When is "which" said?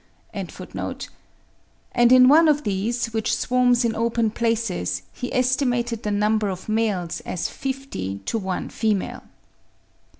3.13-3.37